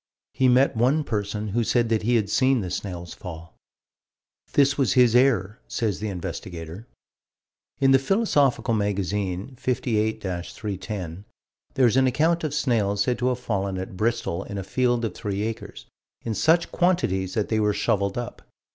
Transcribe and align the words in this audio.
He 0.33 0.47
met 0.49 0.75
one 0.75 1.03
person 1.03 1.49
who 1.49 1.63
said 1.63 1.89
that 1.89 2.01
he 2.01 2.15
had 2.15 2.27
seen 2.27 2.61
the 2.61 2.71
snails 2.71 3.13
fall. 3.13 3.55
"This 4.53 4.75
was 4.75 4.93
his 4.93 5.15
error," 5.15 5.59
says 5.67 5.99
the 5.99 6.09
investigator. 6.09 6.87
In 7.79 7.91
the 7.91 7.99
Philosophical 7.99 8.73
Magazine, 8.73 9.55
58 9.57 10.23
310, 10.23 11.25
there 11.75 11.85
is 11.85 11.97
an 11.97 12.07
account 12.07 12.43
of 12.43 12.55
snails 12.55 13.03
said 13.03 13.19
to 13.19 13.27
have 13.27 13.37
fallen 13.39 13.77
at 13.77 13.95
Bristol 13.95 14.43
in 14.45 14.57
a 14.57 14.63
field 14.63 15.05
of 15.05 15.13
three 15.13 15.43
acres, 15.43 15.85
in 16.25 16.33
such 16.33 16.71
quantities 16.71 17.35
that 17.35 17.49
they 17.49 17.59
were 17.59 17.71
shoveled 17.71 18.17
up. 18.17 18.41